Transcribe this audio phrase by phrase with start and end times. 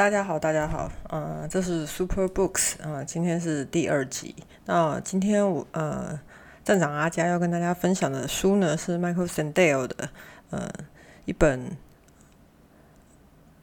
[0.00, 4.34] 大家好，大家好，呃，这是 Super Books 啊、今天是第二集。
[4.64, 6.18] 那今天我呃，
[6.64, 10.08] 站长阿佳要跟大家分享的书呢是 Michael Sandel 的
[10.48, 10.70] 呃
[11.26, 11.76] 一本。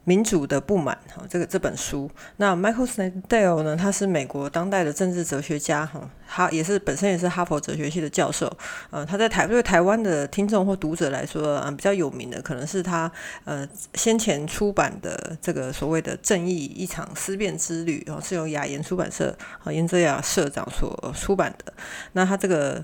[0.08, 2.10] 民主的不满，哈，这个这本书。
[2.38, 3.76] 那 Michael Sandel 呢？
[3.76, 8.50] 他是美国当代的政治哲学家，哈，他也是本身也是哈佛哲学系的教授。
[8.88, 13.12] 呃，他在台对台湾的听众或读者来说，嗯，比较有名的可能是他
[13.44, 21.70] 呃先前出版的这个所谓的《正义一场思辨之旅》，哦，是由雅言出版社和严泽雅社长所出版的。
[22.12, 22.82] 那他这个。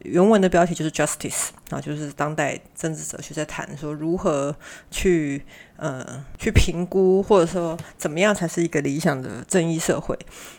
[0.00, 4.54] 原文的标题就是 Justice 啊，就是当代政治哲学在谈说如何
[4.90, 5.42] 去
[5.76, 10.16] 呃去评估，或者说怎么样才是一个理想的正义社会。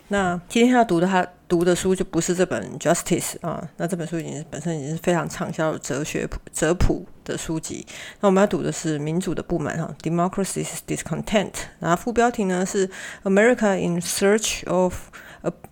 [0.08, 7.86] 那今天要读的他读的书就不是这本 Justice 啊，那这本书已经本身已经是非常畅销的哲学哲谱的书籍。
[8.20, 11.52] 那我们要读的是民主的不满哈，Democracy's Discontent。
[11.78, 12.90] 然后副标题呢是
[13.22, 14.94] America in Search of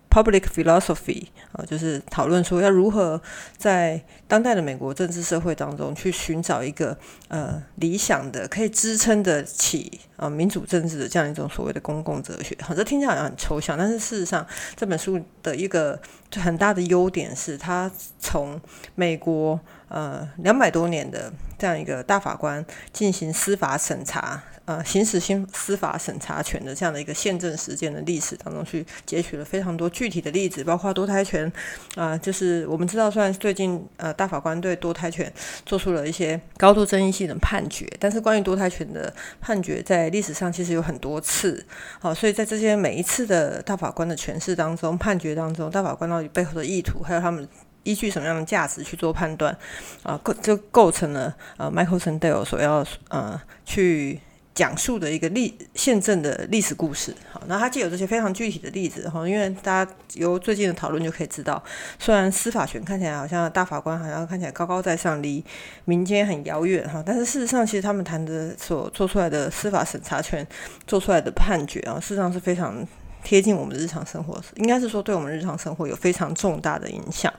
[0.09, 3.21] Public Philosophy 啊，就是讨论说要如何
[3.57, 12.57] 在当代的美国政治社会当中去寻找一个呃理想的可以支撑得起啊民主政治的这样一种所谓的公共哲学。
[12.61, 15.99] 好，这听起来好像很抽象，但是事实上这本书的一个
[16.35, 18.59] 很大的优点是，它从
[18.95, 24.43] 美国呃两百多年的这样一个大法官进行司法审查。
[24.67, 31.49] 呃，行使新司法审查权的这样的一个宪政实践的历史当中，去截取了非常多具体的例子，包括多胎权。
[31.95, 35.31] 啊，就是我们知道，虽然最近呃大法官对多胎权
[35.65, 41.65] 做出了一些高度争议性的判决，但是关于多胎权的判决在历史上其实有很多次。
[42.01, 47.47] 好，所以在这些每一次的大法官的诠释当中、判决当中，大法官到底背后的意图，还有他们
[47.87, 49.57] 依据什么样的价值去做判断，
[50.03, 54.19] 啊，构就构成了呃 Michael Sandel 所要呃去。
[54.57, 61.63] 讲述的一个历宪政的历史故事，好，那它既有这些非常具体的例子，哈，因为大家由最近的讨论就可以知道，
[61.99, 65.45] 虽然司法权看起来好像大法官好像看起来高高在上，离
[65.85, 70.43] 民间很遥远，哈，但是事实上，其实他们谈的所做出来的司法审查权
[70.87, 72.83] 做出来的判决啊，事实上是非常
[73.23, 77.31] 贴近我们日常生活，应该是说对我们日常生活有非常重大的影响。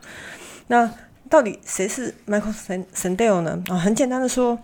[0.68, 0.90] 那
[1.28, 3.62] 到底谁是 Michael Sandel 呢？
[3.68, 4.58] 啊，很简单的说。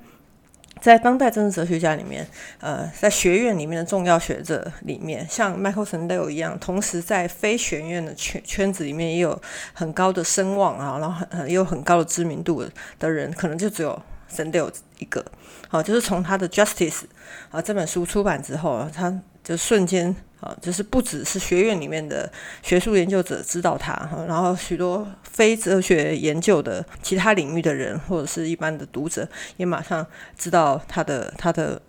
[0.81, 2.27] 在当代政治哲学家里面，
[2.61, 9.41] 呃，在学院里面的重要学者里面，像 Michael Sandel 一样，同时在非学院的圈圈子里面也有
[9.73, 12.63] 很高的声望啊，然后很也有很高的知名度
[12.99, 13.99] 的人，可能就只有
[14.31, 15.25] Sandel 一个。
[15.69, 17.05] 好，就是从他的 Justice
[17.51, 20.15] 啊这本书出版之后，他就瞬间。
[20.45, 22.31] 啊，就是不只是学院里面的
[22.63, 23.93] 学术研究者知道他，
[24.29, 30.07] 然后许多非哲学研究的其他领域的人，或者是一般的读者，也马上
[30.37, 31.81] 知道他的他的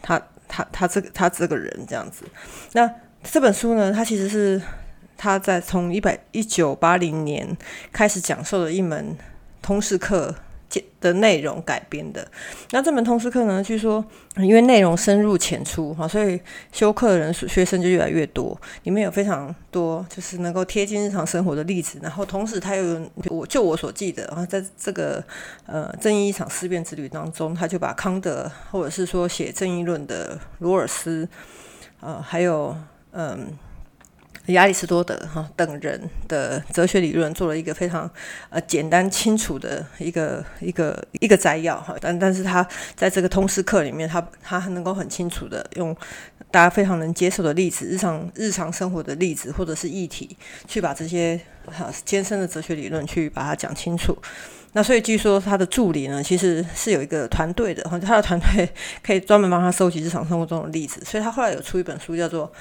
[0.00, 2.24] 他他他这个他这个人这样子。
[2.72, 2.88] 那
[3.24, 4.62] 这本书呢，它其实是
[5.16, 7.56] 他在从一百一九八零年
[7.90, 9.16] 开始讲授的一门
[9.60, 10.32] 通识课。
[11.00, 12.26] 的内容改编的，
[12.70, 13.62] 那这门通识课呢？
[13.62, 14.04] 据说
[14.36, 16.40] 因为内容深入浅出哈，所以
[16.72, 18.58] 修课的人学生就越来越多。
[18.84, 25.22] 里面有非常多就是能够贴近日常生活的例子，然后同时他又我就我所记得啊，在这个
[25.66, 31.28] 呃正义一场思辨之旅当中，他就把康德或者是说写正义论的罗尔斯
[32.00, 32.76] 啊，还有
[33.12, 33.48] 嗯。
[34.52, 35.98] 亚里士多德哈等人
[36.28, 38.08] 的哲学理论做了一个非常
[38.50, 45.96] 呃简单清楚的一个一个一个摘要哈，但但是他在这个通识课里面，他他能够很清楚的用
[46.50, 50.36] 大家非常能接受的例子，日常日常生活的例子或者是议题，
[50.68, 54.14] 去把这些哈艰深的哲学理论去把它讲清楚。
[54.74, 58.68] 那所以据说他的助理呢，其实是有一个团队的，他的团队
[59.02, 62.52] 可以专门帮他收集日常生活中的例子，所以他后来有出一本书叫做。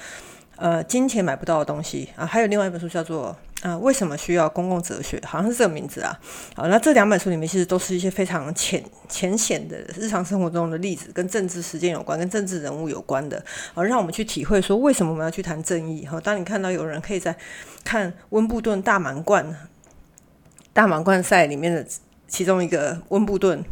[0.55, 3.35] 呃，金钱买不到的东西啊，还有另外一本书叫做
[3.67, 6.17] 《啊为什么需要公共哲学》，好像是这个名字啊。
[6.55, 16.05] 好，那这两本书里面其实都是一些非常浅浅显的日常生活中的例子，跟政治实践有关，跟政治人物有关的，啊，让我们去体会说为什么我们要去谈正义。
[16.05, 17.35] 哈，当你看到有人可以在
[17.83, 19.55] 看温布顿大满贯
[20.71, 21.85] 大满贯赛里面的
[22.27, 23.63] 其中一个温布顿。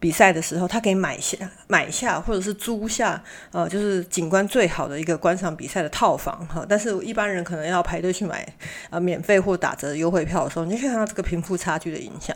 [0.00, 1.36] 比赛的时候，他可以买下
[1.68, 6.64] 买下或者是租下，呃，就是景观最好的一个观赏比赛的套房哈。
[6.66, 8.44] 但是，一般人可能要排队去买
[8.88, 12.34] 啊免费或打折优惠票的时候，你就可以看到这个贫富差距的影响。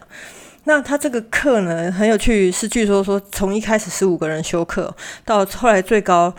[0.65, 4.95] 那他这个课呢很有趣，是据说说从一开始十五个人修课，
[5.25, 6.35] 到后来最高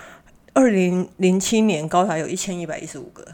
[0.54, 3.26] 二零零七年高达有一千一百一十五个。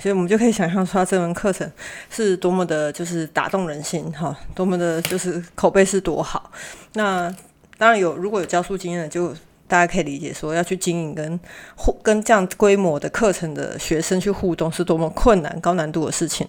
[0.00, 1.70] 所以我们就可以想象出他这门课程
[2.10, 6.50] 是多么的，就是打动人心哈，多么的，就是口碑是多好。
[6.94, 7.34] 那
[7.78, 9.34] 当然有，如果有教书经验的，就
[9.66, 11.40] 大家可以理解说，要去经营跟
[11.76, 16.46] 互跟这样规模的课程的学生去互动，是多么困难、高难度的事情。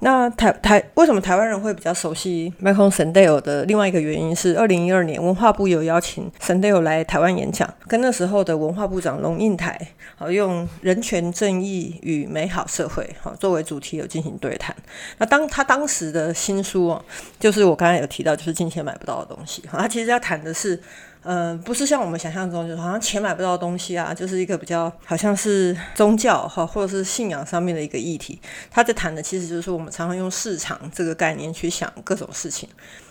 [0.00, 9.78] 那台台为什么台湾人会比较熟悉 Michael Sandel 的另外一个原因是，二零一二年文化部有邀请 Sandel 来台湾演讲，跟那时候的文化部长龙应台，
[10.16, 14.74] 好用人权正义与美好社会好作为主题有进行对谈。
[15.18, 17.04] 那当他当时的新书哦，
[17.38, 20.80] 就是我刚才有提到，就是金钱买不到的东西，他其实要谈的是。
[21.22, 28.40] 嗯，不是像我们想象中，就是好像钱买不到东西啊，就是一个比较好像是宗教哈，或者是信仰上面的一个议题。
[28.70, 32.68] 他在谈的其实就是，我们常常用市场这个概念去想各种事情。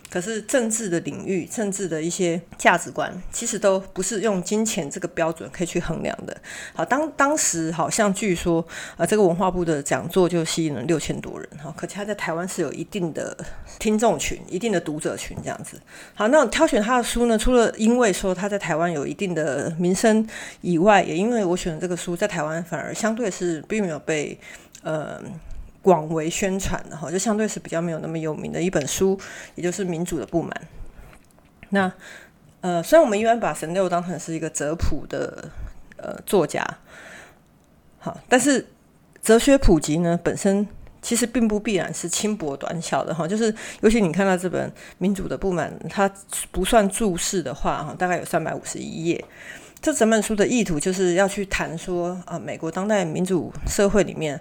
[0.09, 6.35] 可是政治的领域，政治的一些价值观，其实都不是用金钱这个标准可以去衡量的。
[6.73, 8.65] 好，当当时好像据说，
[8.97, 13.37] 呃，这个文化部的讲座就吸引了六千多人，哈，可他在台湾是有一定的
[13.77, 15.79] 听众群、一定的读者群这样子。
[16.15, 20.27] 好，那挑选他的书呢，除了因为说他在台湾有一定的名声
[20.61, 24.39] 以外，也因为我选的这个书在台湾反而相对是并没有被，
[24.81, 25.21] 呃。
[25.81, 29.17] 广为宣传的哈，就相对是比较没有那么有名的一本书，
[29.55, 30.51] 也就是《民主的不满》。
[31.69, 31.91] 那
[32.61, 35.49] 呃，虽然我们一般把神六当成是一个哲普的
[35.95, 36.61] 呃作家，
[37.99, 38.67] 好，但是
[39.21, 40.67] 哲学普及呢，本身
[41.01, 43.25] 其实并不必然是轻薄短小的哈。
[43.25, 46.11] 就是尤其你看到这本《民主的不满》，它
[46.51, 49.23] 不算注释的话哈，大概有三百五十一页。
[49.79, 54.37] 这整本书的意图就是要去谈说啊，美国当代民主社会里面。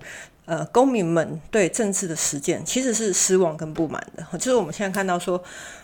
[0.48, 4.26] 呃，公民们对政治的实践其实是失望跟不满的。
[4.38, 5.38] 就是我们现在看到说，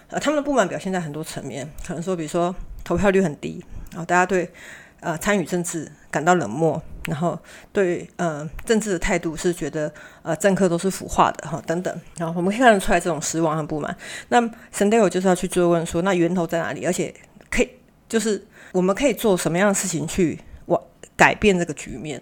[0.08, 4.50] 呃，他们的不满表现在很多层面，可能说，比如说投票率很低，然后大家对
[5.00, 7.38] 呃参与政治感到冷漠，然后
[7.74, 12.00] 对呃政治的态度是觉得呃政客都是腐化的哈等等。
[12.16, 13.94] 然后我们可以看得出来这种失望和不满。
[14.30, 14.40] 那
[14.74, 16.86] Sandel 就是要去追问说，那源头在哪里？
[16.86, 17.14] 而且
[17.50, 17.68] 可以
[18.08, 20.40] 就是我们可以做什么样的事情去？
[21.16, 22.20] 改变这个局面，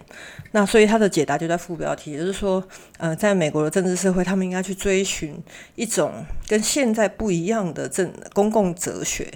[0.51, 2.63] 那所以他的解答就在副标题，也就是说，
[2.97, 5.35] 呃，在美国的政治社会，他们应该去追寻
[5.75, 9.31] 一种跟现在不一样的政公共哲学。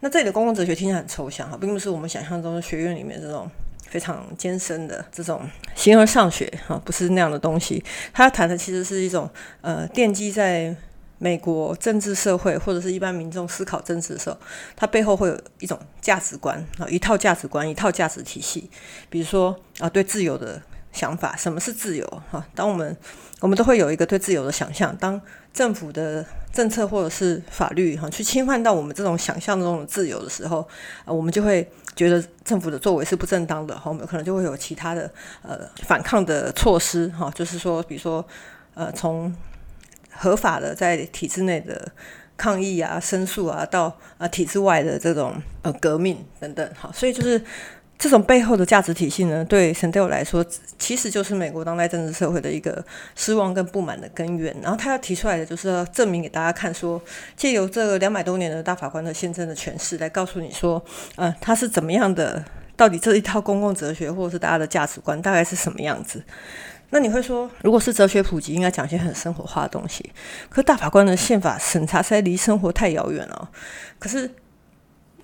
[0.00, 3.50] 那这里的公共哲学听起来很抽象哈，并不是我们想象中的学院里面这种
[3.88, 7.84] 非常艰深的这种形而上学哈，不是那样的东西。
[8.12, 9.30] 他谈的其实是一种
[9.60, 10.74] 呃奠基在。
[11.18, 14.36] 美国政治社会或者是一般民众思考政治的时候，
[14.76, 18.70] 它背后会有一种价值观啊，一套价值观，一套价值体系。
[19.10, 20.62] 比如说啊，对自由的
[20.92, 22.22] 想法，什么是自由？
[22.30, 22.96] 哈，当我们
[23.40, 24.96] 我们都会有一个对自由的想象。
[24.96, 25.20] 当
[25.52, 30.60] 政府的政策或者是法律哈，去侵犯到我们这种想象中的自由的时候，
[31.04, 33.76] 啊，我们就会觉得政府的作为是不正当的。
[33.76, 35.10] 哈，我们可能就会有其他的
[35.42, 37.08] 呃反抗的措施。
[37.08, 38.24] 哈，就是说，比如说
[38.74, 39.34] 呃从。
[40.18, 41.90] 合法的在体制内的
[42.36, 47.40] 抗议啊、申诉啊，到啊体制外的这种呃革命等等，好，所以就是
[47.98, 50.44] 这种背后的价值体系呢，对 Sandel 来说，
[50.78, 52.84] 其实就是美国当代政治社会的一个
[53.16, 54.54] 失望跟不满的根源。
[54.62, 57.02] 然后他要提出来的，就是要证明给大家看，说
[57.36, 60.80] 借由这两百多年的大法官的宪政的诠释，来告诉你说，
[61.16, 62.44] 呃，他是怎么样的，
[62.76, 66.22] 到底这一套公共哲学或者是大家的价值观大概是什么样子。
[66.90, 70.10] 那你会说，如果是哲学普及，应该讲一些很生活化的东西。
[70.48, 73.50] 可大法官的宪法审查实在离生活太遥远了。
[73.98, 74.30] 可是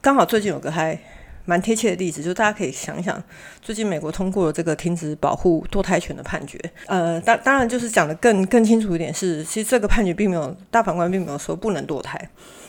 [0.02, 0.99] 刚好最近有个还
[1.47, 3.23] 蛮贴切的例子，就大家可以想想，
[3.62, 6.59] 最近美国通过了这个停止保护堕胎权的判决。
[6.87, 12.18] 呃，当当然就是讲的更更清楚一点是，其实这个判决并没有大法官并没有说不能堕胎。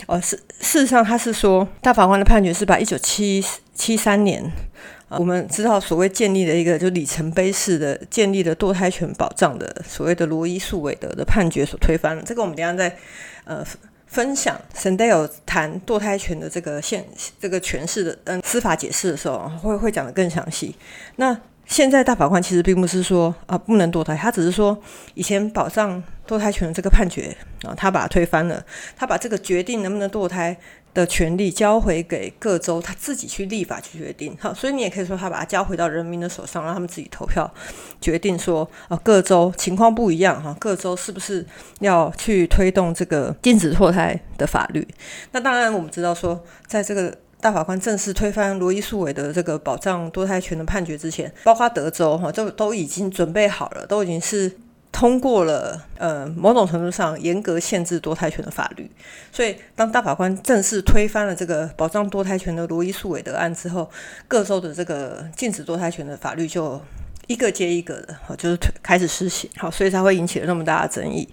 [0.08, 4.50] 呃，事事实上他是说，大法官的判决是把一九七七三年。
[5.10, 12.24] 我们知道，所谓建立的一个就里程碑式的建立的堕胎权保障的所谓的罗伊诉韦德的判决所推翻了。
[12.26, 12.98] 这个我们等下在
[13.44, 13.64] 呃
[14.08, 17.06] 分享 Sandel 谈堕胎权的这个现
[17.40, 20.76] 这个诠释的嗯司法解释的时候，会会讲的更详细。
[21.18, 24.78] 那现在大法官其实并不是说啊不能堕胎，他只是说
[25.14, 28.66] 以前保障堕胎权的这个判决啊，他把它推翻了，
[28.98, 30.58] 他把这个决定能不能堕胎。
[30.96, 34.36] 的权利交回给各州，他自己去立法去决定。
[34.40, 37.54] 好，所以你也可以说他把它交回到人民的手上，让他们自己投票
[38.00, 41.46] 决定说，啊，各州情况不一样哈，各州是不是
[41.80, 44.88] 要去推动这个禁止堕胎的法律？
[45.34, 54.58] 那当然，我们知道说，在这个大法官正式推翻罗伊诉韦的这个保障堕胎权的判决之前，包括德州哈，就都已经准备好了，都已经是。
[54.96, 58.90] 通过了，呃，某种程度上严格限制堕胎权的法律。
[59.30, 63.92] 所以，当大法官正式推翻了这个保障堕胎权的罗伊诉韦德案之后，
[64.26, 66.82] 各州的这个禁止堕胎权的法律就
[67.28, 71.28] 一个接一个的，好，就是开始施行，好，所以才会引起了那么大的争议。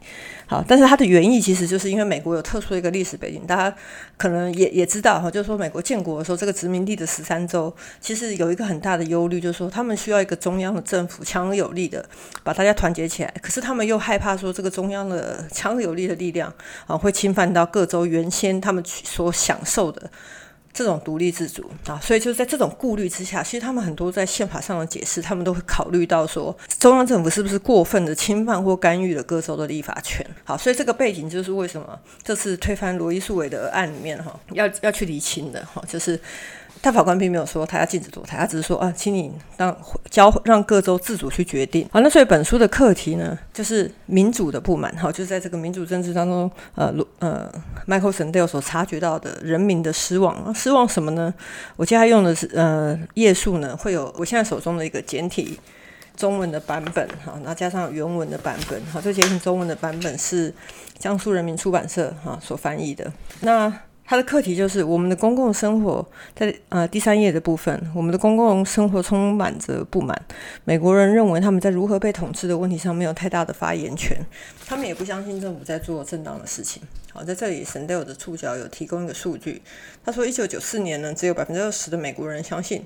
[0.47, 3.75] 好，但是它的原意其实就是因为美国有特殊的一个历史背景，大家
[4.19, 12.05] 可能也也知道哈，就是说美国建国的时候，这个殖民地的十三州其实有一个很大的忧虑，就是说他们需要一个中央的政府强有力的
[12.43, 16.53] 把大家团结起来，可是他们又害怕说这个中央的强有力的力量
[16.87, 20.11] 啊会侵犯到各州原先他们所享受的。
[20.75, 30.26] 这种独立自主啊，所以就在这种顾虑之下，其实他们很多在宪法上的解释，他们都会考虑到说，中央政府是不是过分的侵犯或干预了各州的立法权。
[30.45, 36.19] 好，所以这个背景就是为什么这次推翻罗伊诉韦的案里面哈，要要去厘清的哈，就是。
[36.83, 39.75] 大法官并没有说他要禁止堕胎，他只是说啊，请你让
[40.11, 41.89] 交让各州自主去决定。
[41.93, 44.93] 好，那所以本书的课题呢，就是民主的不满。
[44.97, 47.49] 哈，就是在这个民主政治当中，呃，呃
[47.87, 50.53] ，Michael Sandel 所察觉到的人民的失望。
[50.53, 51.33] 失望什么呢？
[51.77, 55.57] 我接下来用的是呃页数呢，会有我现在手中的一个简体
[56.17, 58.85] 中文的版本，哈，然后加上原文的版本。
[58.87, 60.53] 好，这简体中文的版本是
[60.99, 63.12] 江苏人民出版社哈所翻译的。
[63.41, 63.73] 那
[64.12, 70.14] 他的课题就是我们的公共生活，在呃第三页的部分，我们的公共生活充满着不满。
[70.64, 74.14] 美国人认为他们在如何被统治的问题上没有太大的发言权，
[74.66, 76.83] 他们也不相信政府在做正当的事情。
[77.11, 79.62] 好，在这里，s a n d e l 的触角有提供一个数据，
[80.04, 82.85] 他说，一九九四年呢，只有百分之二十的美国人相信。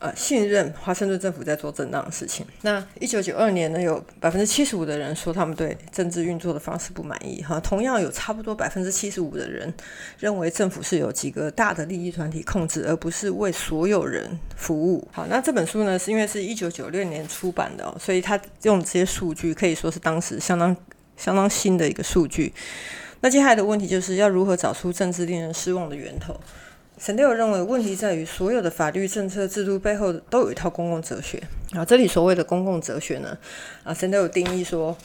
[0.00, 2.46] 呃，信任华盛顿政府在做正当的事情。
[2.62, 7.42] 那一九九二年呢，有百分之七十五的人说他们对政治运作的方式不满意。
[7.42, 9.74] 哈，同样有差不多百分之七十五的人
[10.18, 15.06] 认为政府是有几个大的利益团体控制，而不是为所有人服务。
[15.10, 20.76] 好，那这本书呢，是因为是一九九六年出版的，所以他用这些数据可以说是当时相当
[21.16, 22.54] 相当新的一个数据。
[23.20, 26.38] 那接下来的问题就是要如何找出政治令人失望的源头？
[26.98, 31.40] 神德尔认为，问题在于所有的法律、政策、制度背后都有一套公共哲学。
[31.70, 33.38] 啊，这里所谓的公共哲学呢，
[33.84, 34.96] 啊，神德尔定义说，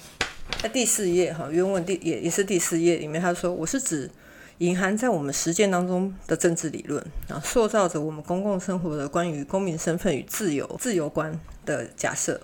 [0.62, 4.10] 在第四页哈，原文第也也是第四页里面，他说，我是指
[4.58, 12.42] 隐含在我们实践当中的政治理论啊，塑造着我们公共生活的关于公民身份与自由、自由观的假设。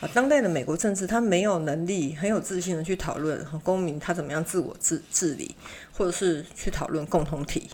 [0.00, 5.54] 啊，当代的美国政治，他没有能力很有自信的去讨论公民他怎么样自我治治理，
[5.92, 7.68] 或者是去讨论共同体。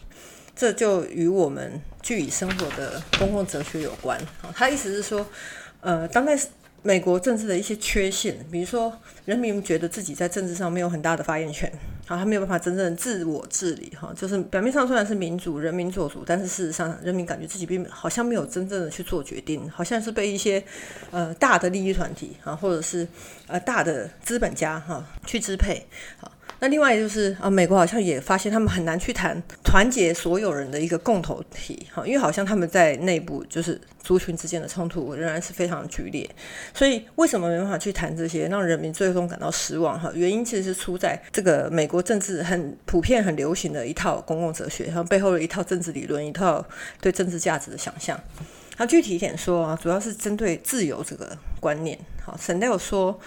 [0.59, 4.21] 这就与我们据以生活的公共哲学有关。
[4.53, 5.25] 他意思是说，
[5.81, 6.37] 呃，当代
[6.83, 8.93] 美国政治的一些缺陷，比如说
[9.25, 11.73] 人民觉得自己在政治上没有很大的发言权，
[12.09, 20.61] 好，他没有办法真正自我治理，哈，就是表面上虽然是民主，人民做主，但是事实上人民感觉自己并好像没有真正的去做决定，好像是被一些
[21.13, 23.07] 呃大的利益团体啊，或者是
[23.47, 25.87] 呃大的资本家哈去支配，
[26.19, 26.33] 好。
[26.61, 36.29] 那另外就是啊，美国好像也发现他们很难去谈团结所有人的一个共同体，哈，因为好像他们在内部就是族群之间的冲突仍然是非常剧烈，
[36.75, 39.99] 所以为什么没办法去谈这些，让人民最终感到失望？
[40.01, 46.67] 哈，原因其实是出在这个美国政治很普遍、很流行的一套公共哲学，然后背后的一套政治理论，一套
[47.01, 48.19] 对政治价值的想象。
[48.79, 51.99] 那具体一点说啊，主要是针对自由这个观念。
[52.25, 53.21] 好，沈德有说。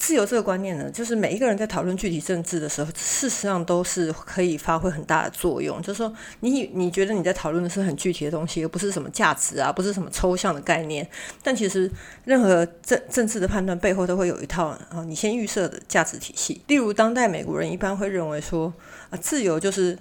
[0.00, 5.82] 自由这个观念呢，就是每一个人在讨论具体政治的时候，事实上都是可以发挥很大的作用。
[5.82, 11.04] 就是说，你你觉得你在讨论的是很具体的东西，而不是什么价值啊，不是什么抽象的概念。
[11.42, 11.90] 但其实，
[12.24, 16.62] 任何政政治的判断背后都会有一套啊，你先预设的价值体系。
[16.68, 18.72] 例如，当代美国人一般会认为说
[19.10, 19.98] 啊，自由就是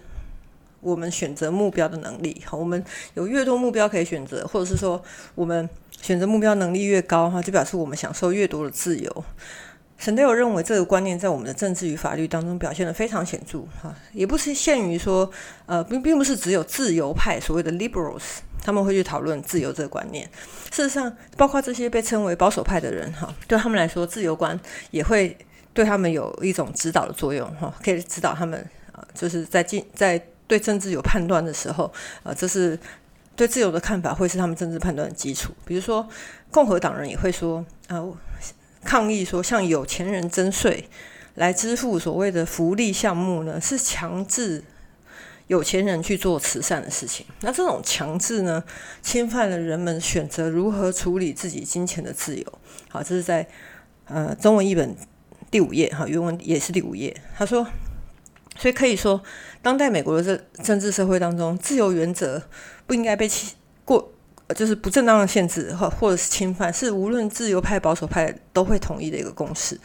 [0.88, 2.42] 我们选择目标的能力。
[2.46, 2.82] 好，我们
[3.16, 5.02] 有越多目标可以选择，或者是说
[5.36, 5.70] 我们
[6.02, 9.26] 选择目标能力越高，哈，就表示我们享受越多的自由。
[9.98, 15.30] 沈德友认为这个观念在我们的政治与法律当中表现得非常显著，哈，也不是限于说，
[15.66, 18.22] 呃，并并不是只有自由派所谓的 liberals
[18.64, 20.30] 他们会去讨论自由这个观念。
[20.72, 24.58] 事实上，包括这些被称为保守派的人，哈，对他们来说，自由观
[24.92, 25.36] 也会
[25.74, 28.60] 对他们有一种指导的作用，哈，可以指导他们
[28.92, 31.92] 啊，就是在进在对政治有判断的时候，
[32.24, 32.80] 啊，这是
[33.36, 35.54] 对自由的看法会是他们政治判断的基础。
[35.66, 36.08] 比如说，
[36.50, 38.04] 共和党人也会说，啊。
[38.84, 40.88] 抗议说，向有钱人征税
[41.36, 44.64] 来支付所谓的福利项目呢，是强制
[45.48, 47.26] 有钱人去做慈善的事情。
[47.42, 48.64] 那这种强制呢，
[49.02, 52.60] 侵犯了人们选择如何处理自己金钱的自由。
[52.88, 53.46] 好，这是在
[54.06, 54.96] 呃中文译本
[55.52, 57.14] 第五页，哈，原文也是第五页。
[57.36, 57.68] 他说，
[58.58, 59.22] 所以可以说，
[59.62, 62.42] 当代美国的政政治社会当中，自由原则
[62.86, 64.14] 不应该被欺过。
[64.56, 69.78] 就是不正当的限制或或者是侵犯，是无论自由派保守派都会同意的一个共识。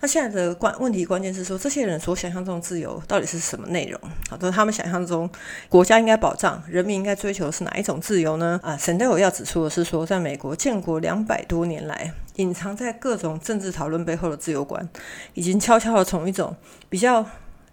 [0.00, 4.00] 那现在的关问题关键是说，这些人所想象中的自由到底是什么内容？
[4.28, 5.30] 好，都是他们想象中
[5.68, 8.58] 国家应该保障、人民应该追求的是哪一种自由呢？
[8.64, 12.12] 啊，沈德友要指出的是说，在美国建国两百多年来。
[12.34, 14.88] 隐藏在各种政治讨论背后的自由观，
[15.34, 16.56] 已经悄悄的从一种
[16.88, 17.24] 比较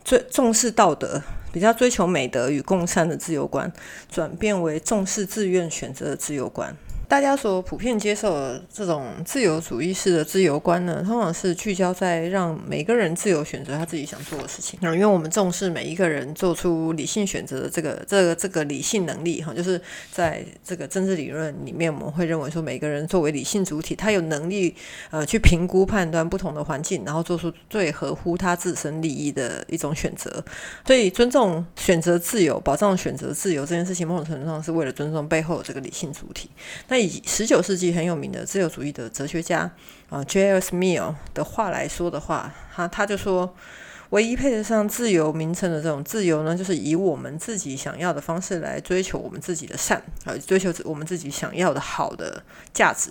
[0.05, 1.19] 最重视道德、
[1.51, 3.73] 比较追求美德与共善的自由观，
[4.07, 6.77] 转变为重视自愿选择的自由观。
[7.07, 14.79] 大家所普遍接受的这种自由主义式的自由观呢，通常是聚焦在让每个人自由选择他自己想做的事情。
[14.81, 19.79] 那因为我们重视每一个人做出理性选择的这个、这个、这个理性能力哈，就是
[20.11, 24.75] 在这个政治理论里面，我们会认为说，每个人作为理性主体，他有能力
[25.11, 30.43] 呃去评估判断不同的环境，然后做出最合乎他自身利益的一种选择。
[30.85, 36.49] 所以，尊重选择自由、保障选择自由这件事情，某种程度上是为了尊重背后的这个理性主体。
[36.87, 39.71] 那以十九世纪很有名的自由主义的哲学家
[40.09, 40.75] 啊，J.S.
[40.75, 43.55] Mill 的话来说的话，他他就说，
[44.11, 53.09] 唯一配得上自由名称的这种自由呢，就是以我们自己想要的方式来追求我们自己的善呃，追求我们自己想要的好的价值，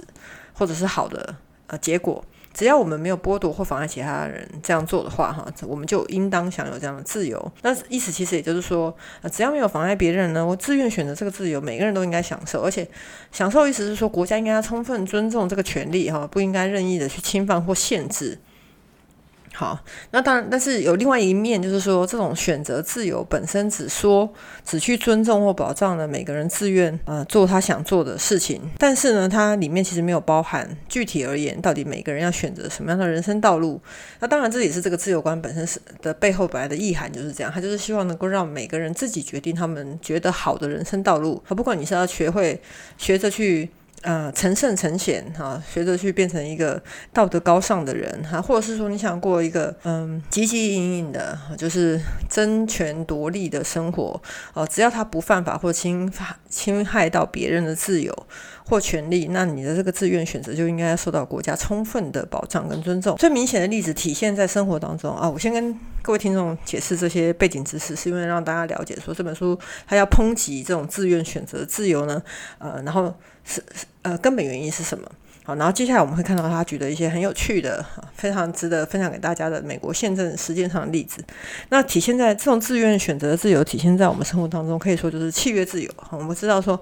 [0.53, 1.37] 或者是好的
[1.67, 2.25] 呃结果。
[2.55, 7.53] 只要我们没有剥夺或妨碍其他人这样做的话，哈，我们就应当享有这样的自由。
[7.63, 8.97] 那意思其实也就是说，
[9.33, 12.63] 只要没有妨碍别人呢，我自愿选择这个自由，每个人都应该享受。
[12.63, 12.89] 而且，
[13.33, 18.39] 享受意思是说，国家应该要充分尊重这个权利，哈，不应该任意的去侵犯或限制。
[19.57, 19.79] 好，
[20.11, 24.29] 那当然，但是有另外一面，就是说，这种选择自由本身只说
[24.65, 33.81] 只去尊重或保障了每个人自愿呃做他想做的事情，但是呢，它里面其实没有包含具体而言，到底每个人要选择什么样的人生道路。
[34.19, 42.61] 那当然，这也是这个自由观本身是的背后本来的意涵就是这样，他就是希望能够让每个人自己决定他们觉得好的人生道路，而不管你是要学会
[42.99, 43.71] 学着去。
[44.05, 54.21] 呃，成圣成贤哈，学着去变成一个道德高尚的人哈，或者是说你想过一个嗯汲汲营营的，就是争权夺利的生活
[54.53, 58.15] 哦，只要他不犯法或侵犯侵害到别人的自由
[58.65, 63.17] 或权利，那你的这个自愿选择就应该受到国家充分的保障跟尊重。
[63.17, 72.23] 最明显的例子体现在生活当中啊，我先跟各位听众解释这些背景知识，是因为让大家了解说这本书它要抨击这种自愿选择自由呢，
[72.59, 73.63] 呃，然后是。
[74.05, 75.11] 呃，根本原因是什么？
[75.45, 77.83] 好，然后接下来我们会看到他举的一些很有趣的、
[78.15, 81.25] 非常值得分享给大家的美国宪政实践上的例子。
[81.71, 85.91] 那体现在这种自愿选择的自由，体现在我们生活当中，可以说就是契约自由。
[86.11, 86.79] 我们知道说，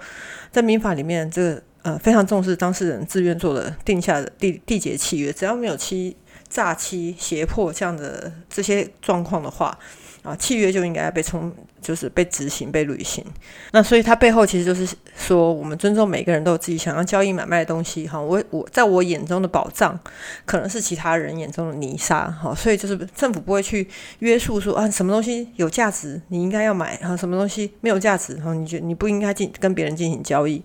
[0.50, 6.16] 在民法里面，这个呃非常重视当事人自愿做的定下的缔缔结契约，只要没有欺
[6.48, 9.78] 诈欺、胁迫这样的这些状况的话。
[10.22, 13.24] 啊，契约就应该被充，就是被执行、被履行。
[13.72, 18.06] 那所以它背后其实就是说，我们尊重每个人都有自己想要交易买卖的东西。
[18.06, 19.98] 哈，我我在我眼中的宝藏，
[20.44, 22.30] 可能是其他人眼中的泥沙。
[22.30, 23.88] 哈，所以就是政府不会去
[24.20, 30.62] 约束说啊，什么东西有价值，你应该要买；哈，什么东西没有价值，哈，你觉你不应该进跟别人进行交易。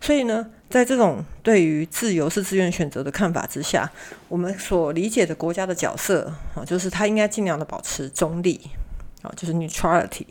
[0.00, 3.90] 所以呢，在这种对于自由是自愿选择的看法之下，
[4.28, 8.58] 我们所理解的国家的角色，啊，就是它应该尽量的保持中立。
[9.22, 10.24] 啊，就是 neutrality。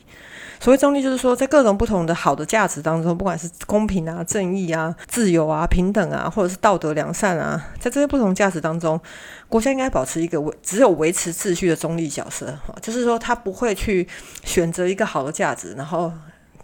[0.59, 8.99] 所谓中立，就是说，在各种不同的好的价值当中，不管是公平啊、正义啊、自由啊、平等啊，或者是道德良善啊，在这些不同价值当中，
[9.47, 12.47] 国家应该保持一个维只有维持秩序的中立角色。
[12.65, 14.07] 哈，就是说，他不会去
[14.43, 16.11] 选择一个好的价值，然后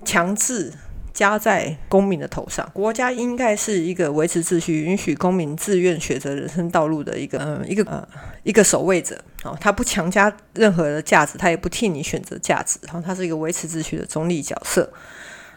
[0.04, 0.74] 强制。
[1.16, 8.06] 加在公民的头上，国家应该是一个维持秩序、允许公民自愿选择人生道路的一个嗯一个呃
[8.44, 14.92] 一个守卫者哦，他不强加任何的价值，他也不替你选择价值，然后他是一个维持秩序的中立角色。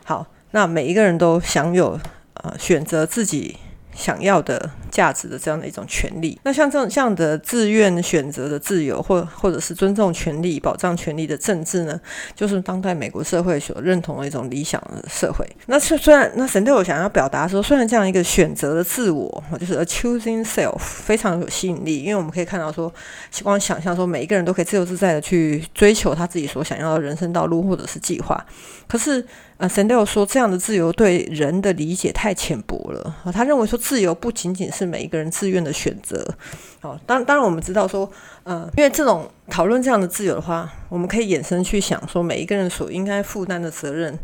[0.04, 2.00] 好，那每一个人都享有
[2.34, 3.56] 呃选择自己。
[3.98, 12.00] 想要的价值的这样的一种权利，那像这种这样的自愿选择的自由，或或者是尊重权利、保障权利的政治呢，
[12.32, 15.44] 就是当代美国社会所认同的一种理想的社会。
[15.66, 22.92] 那虽虽然那神对我想要表达说，虽然这样一个选择的自我，就是 a choosing self 非常有吸引力，因为我们可以看到说，
[23.42, 28.46] 光想象说每一个人都可以自由自在的去追求他自己所想要的人生道路或者是计划，
[28.86, 29.26] 可是。
[29.58, 33.16] 呃，神都有说，这样的自由对人的理解太浅薄了。
[33.32, 36.24] 他认为说，自由不仅仅是每一个人自愿的选择。
[36.80, 38.08] 好，当当然我们知道说，
[38.44, 44.16] 嗯，因为这种讨论这样的自由的话，我们可以衍生去想说，每一个人所应该负担的责任。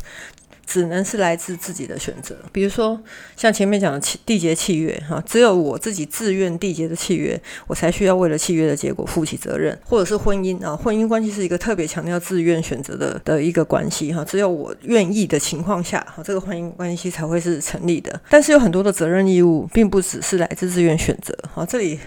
[0.65, 2.99] 只能是来自自己的选择，比如说
[3.37, 18.19] 像前面讲的缔结契约哈，只有我自己自愿缔结的契约，我才需要为了契约的结果负起责任，或者是婚姻啊，婚姻关系是一个特别强调自愿选择的的一个关系哈，只有我愿意的情况下哈，这个婚姻关系才会是成立的。
[18.29, 21.65] 但是有很多的责任义务，并不只是来自自愿选择哈。
[21.65, 21.99] 这里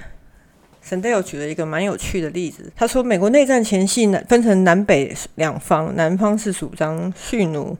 [0.85, 7.77] Sandel 举了一个蛮有趣的例子，他说美国内战前夕南分成南北两方，南方是主张蓄奴。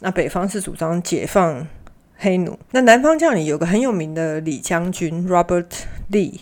[0.00, 1.66] 那北方是主张解放
[2.16, 2.58] 黑奴。
[2.72, 5.66] 那南方将领有个很有名的李将军 Robert
[6.10, 6.40] Lee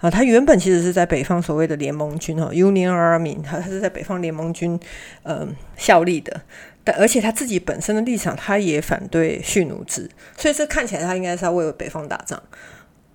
[0.00, 4.78] 啊，他原本其实是在北方所谓的联盟军哦，Union Army，他他是在北方联盟军
[5.22, 6.42] 嗯效力的。
[6.86, 12.42] 但而且他自己本身的立场，他也反对蓄奴制，所以这看起来他应该是要为北方打仗。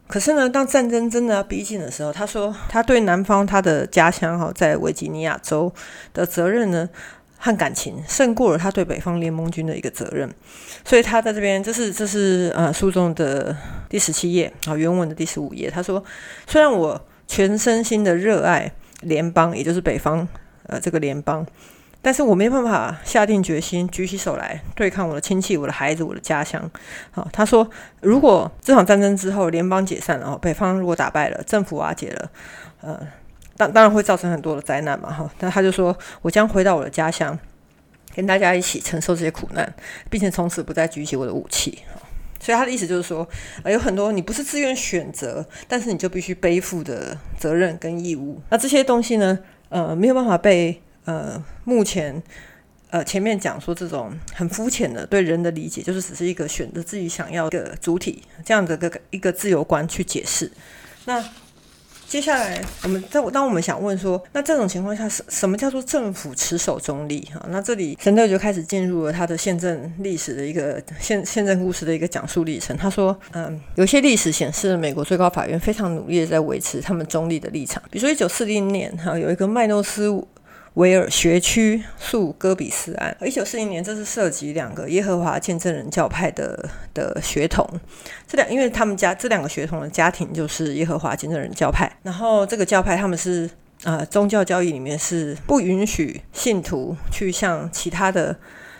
[0.07, 5.71] 可是呢，当战争真的要逼近的时候，他说他对南方他的家乡哈，在维吉尼亚州
[6.15, 6.89] 的责任呢
[7.39, 10.29] 和感情胜过了他对北方联盟军的一个责任，
[10.83, 13.55] 所以他在这边，这是这是呃书中的
[13.87, 16.03] 第十七页啊，原文的第十五页，他说
[16.45, 18.71] 虽然我全身心的热爱
[19.01, 20.27] 联邦，也就是北方
[20.63, 21.47] 呃这个联邦。
[22.01, 26.71] 但是我没办法下定决心举起手来对抗我的亲戚、我的孩子、我的家乡。
[27.11, 32.31] 好，他说，如果这场战争之后联邦解散了，北方如果打败了，政府瓦解了，
[32.79, 32.97] 呃，
[33.59, 35.11] 当当然会造成很多的灾难嘛。
[35.11, 37.37] 哈，那他就说我将回到我的家乡，
[38.15, 39.71] 跟大家一起承受这些苦难，
[40.09, 41.79] 并且从此不再举起我的武器。
[42.39, 43.27] 所以他的意思就是说，
[43.63, 48.41] 呃，有很多你不是自愿选择，但是你就必须背负的责任跟义务。
[48.49, 50.81] 那这些东西呢，呃，没有办法被。
[51.05, 52.21] 呃，目前，
[52.91, 60.51] 呃，前面讲说这种很肤浅的对人的理解，就是只是一个选择自己想要的主体这样的个一个自由观去解释。
[61.05, 61.23] 那
[62.09, 67.21] 接下来，我们在当我们想问说，那这种情况下，什什么叫做政府持守中立？
[67.31, 72.75] 哈，那这里神队就开始进入了他的宪政历史的一个宪宪政故事的一个讲述历程。
[72.75, 77.81] 他说，嗯，有些历史显示，美国最高法院非常努力的在维持他们中立的立场。
[77.91, 80.09] 比如说，一九四零年，哈，有一个麦诺斯。
[80.75, 87.67] 维尔学区诉戈比斯案，一九四零年，这是涉及两个耶和华见证人教派的的血统。
[88.27, 91.91] 这两，因为他们家这两个血统的家庭就是耶和华见证人教派。
[92.03, 93.49] 然后这个教派他们是
[93.83, 98.35] 呃宗教教义里面是不允许信徒去向其他的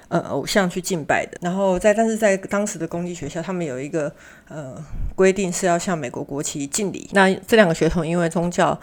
[0.08, 1.38] 呃偶像去敬拜的。
[1.42, 4.14] 然后在但是在当时的公立学校，他们有一个
[4.48, 4.76] 呃
[5.16, 7.10] 规定是要向美国国旗敬礼。
[7.14, 8.80] 那这两个血统因为宗教。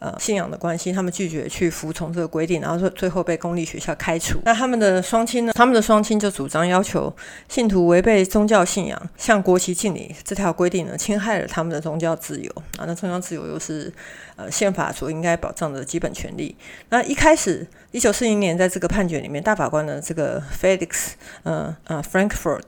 [0.00, 4.38] 呃，信仰的关系，他们拒绝去服从这个规定，然后最最后被公立学校开除。
[4.44, 5.52] 那他们的双亲呢？
[5.54, 7.12] 他们的双亲就主张要求
[7.48, 12.84] 信徒违背宗教信仰向国旗敬礼这条规定呢，侵害了他们的宗教自由啊。
[12.86, 13.92] 那宗教自由又是
[14.36, 16.56] 呃宪法所应该保障的基本权利。
[16.90, 22.62] 那一开始，一九四零年在这个判决里面，大法官的这个 Felix，呃呃 Frankfurt。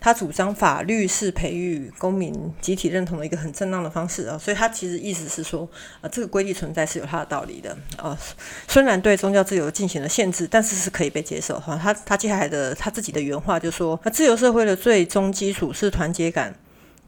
[0.00, 5.68] 他主张法律是培育公民集体认同的一个很正当的方式啊，所以他其实意思是说，
[6.00, 8.18] 啊，这个规律存在是有它的道理的啊。
[8.66, 11.78] 虽然对宗教自由进行了限制，但是是可以被接受哈。
[11.80, 16.54] 他他接下来的他自己的原话就说，那自由社会的最终基础是团结感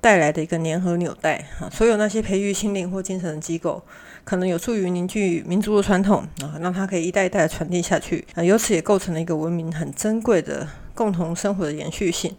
[0.03, 1.71] 带来的一个粘合纽带啊。
[1.71, 3.83] 所有那些培育心灵或精神的机构，
[4.23, 12.37] 可能有助于凝聚民族的传统啊，让它可以一代一代传递下去啊，由此也构成了一个文明很珍贵的共同生活的延续性。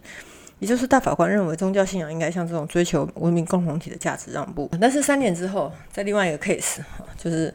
[0.64, 6.78] 也就是大法官认为宗教信仰应该像这种追求文明共同体的价值让步，但是三年之后，在另外一个 case，
[7.18, 7.54] 就是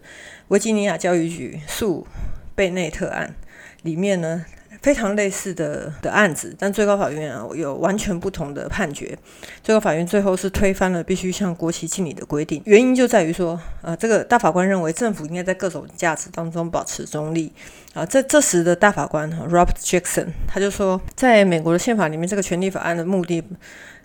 [0.49, 2.05] 维吉尼亚教育局诉
[2.53, 3.33] 贝内特案
[3.81, 4.45] 里面呢。
[4.81, 9.17] 非常类似的的案子，但最高法院啊有完全不同的判决。
[9.63, 17.51] 最高法院最后是推翻了必须向国旗敬礼的规定，原因就在于说，呃，这个大法官认为政府应该在各种价值当中保持中立。
[17.93, 23.43] 啊，这这时的大法官 Robert Jackson 他就说，在美国的宪法里面，这个权利法案的目的。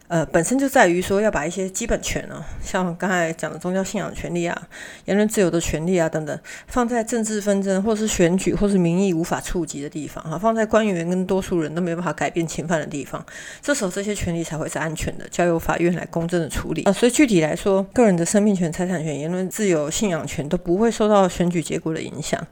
[0.06, 4.68] 呃，本身就在于说要把一些基本权啊，像刚才讲的宗教信仰权利啊、
[5.06, 13.24] 言论自由的权利啊等等，放在政治纷争或是选举或是民意无法触及的地方哈，放在官员跟多数人都没办法改变侵犯的地方，
[13.62, 16.92] 这时候这些权利才会是安全的，交由法院来公正的处理啊。
[16.92, 22.46] 所以具体来说，个人的生命权、财产权、言论自由、信仰权都不会受到选举结果的影响。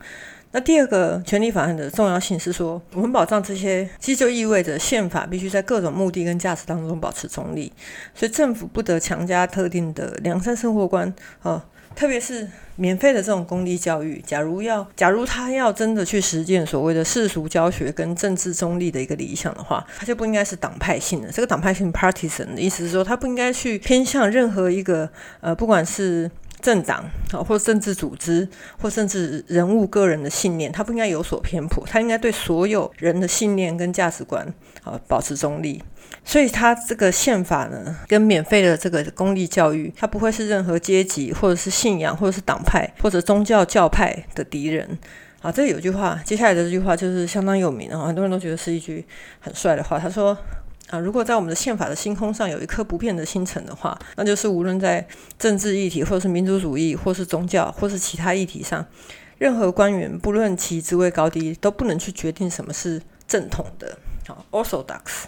[0.55, 7.73] 那第二个权利法案的重要性是说，我们保障这些，其实就意味着宪法必须在各种目的跟价值当中保持中立，
[8.15, 11.11] 所以政府不得强加特定的良善生活观
[11.43, 11.65] 啊，
[11.97, 14.23] 特别是免费的这种公立教育。
[14.27, 21.33] 假如要，假如他要真的去实践所谓的世俗教学跟政治中立的一个理想的话，他就不应该是党派性的。
[21.33, 25.09] 这个党派性 （partisan） 的意思是说，他不应该去偏向任何一个
[25.41, 26.31] 呃，不管是。
[26.63, 28.49] 政党啊，或政治组织，
[28.81, 34.47] 或甚至人物个人的信念，他不应该有所偏颇，他应该对所有人的信念跟价值观
[34.85, 35.83] 啊保持中立。
[36.25, 44.99] 所以，他这个宪法呢，跟免费的这个公立教育，它不会是任何阶级或者是信仰或者是党派或者宗教教派的敌人
[45.41, 45.51] 啊。
[45.51, 49.05] 这里有句话，接下来的这句话就是相当有名啊，很多人都觉得是一句
[49.41, 49.99] 很帅的话。
[49.99, 50.39] 他说。
[50.89, 55.07] 啊，如果在我们的宪法的星空上有一颗不变的星辰的话，那就是无论在
[55.39, 58.85] 政治议题，或是民族主义，或是宗教，或是其他议题上，
[59.39, 63.97] 任何官员不论其职位高低，都不能去决定什么是正统的。
[64.27, 65.25] 好，orthodox。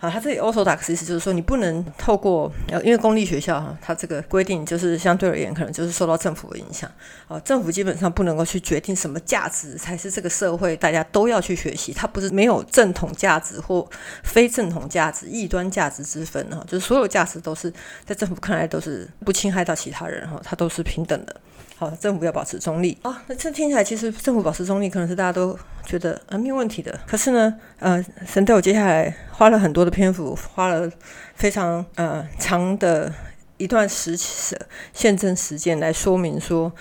[0.00, 6.90] 啊，他这里 orthodox 意思就是说，你不能透过呃，因为公立学校哈，它这个规定就是相对而言，可能就是受到政府的影响。
[7.26, 13.88] 哦，政府基本上不能够去决定什么价值才是这个社会大家都要去学习，它不是没有正统价值或
[14.22, 17.72] 非正统价值、异端价值之分哈，就是所有价值都是
[18.04, 21.34] 在政府看来都是不侵害到其他人哈，它都是平等的。
[21.76, 23.22] 好，政府要保持中立啊。
[23.26, 26.98] 那这听起来其实政府保持中立，可能是大家都觉得啊没有问题的。
[27.06, 30.88] 可是呢，呃，神队友接下来花了很多的篇幅，花了
[31.34, 33.12] 非常呃长的
[33.56, 34.56] 一段时期
[34.92, 36.72] 宪政时间来说明说，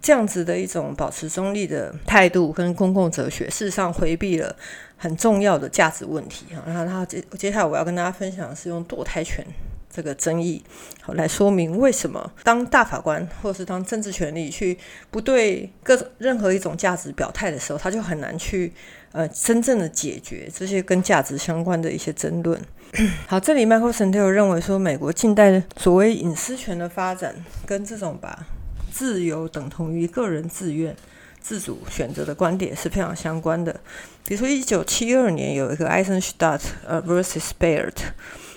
[0.00, 4.54] 这样子的一种保持中立的态度跟公共哲学，事实上回避了
[4.96, 6.62] 很重要的价值问题啊。
[6.66, 9.44] 然后他接接下来我要跟大家分享的是用堕胎权。
[9.88, 10.62] 这个争议，
[11.00, 14.76] 好来说明为什么当大法官或是当政治权力去
[15.10, 18.72] 不对各任何一种价值表态的时候，他就很难去
[19.12, 22.60] 呃真正的解决这些跟价值相关的一些争论。
[23.26, 27.34] 好，这里 Michael Sandel 认为说，美国近代所谓隐私权的发展，
[27.66, 28.46] 跟这种把
[28.92, 30.94] 自由等同于个人自愿、
[31.40, 33.80] 自主选择的观点是非常相关的。
[34.24, 37.92] 比如说，一九七二年有一个 Eisenstadt versus Baird，。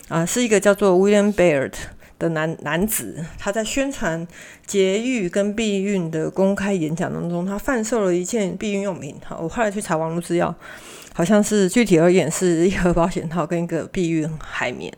[0.10, 1.72] 啊，是一个叫做 William Baird
[2.18, 4.28] 的男男子，他在宣传
[4.66, 9.16] 节育跟避孕的公开演讲当中，他贩售了一件避孕用品。
[9.24, 10.54] 好，我后来去查网络资料，
[11.14, 14.92] 好像是具体而言是一盒 保险套跟一个避孕海绵。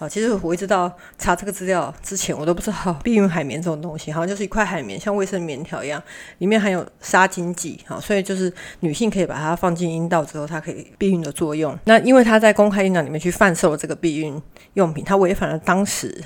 [0.00, 6.02] 啊，其实我一直到查这个资料之前，我都不知道避孕海绵这种东西，好像就是一块海绵，像卫生棉条一样，
[6.38, 7.78] 里面含有杀精剂。
[7.86, 11.78] 啊，所以就是女性可以把它放进阴道之后，它可以避孕的作用。
[11.84, 14.40] 那因为他在公开阴道里面去贩售这个避孕
[14.72, 16.24] 用品，他违反了当时。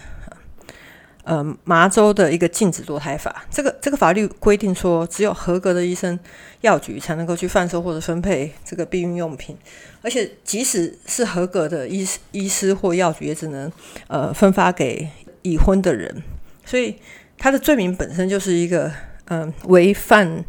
[1.24, 6.18] 呃，麻州的一个禁止堕胎法，这个这个法律规定说，只有合格的医生、
[6.60, 9.56] 药局才能够去贩售或者分配这个避孕用品，
[10.02, 13.72] 而且即使是合格的医医师或药局，也只能
[14.06, 15.08] 呃分发给
[15.42, 16.22] 已婚的人，
[16.66, 16.94] 所以
[17.38, 18.92] 他的罪名本身就是一个
[19.28, 20.44] 嗯违反。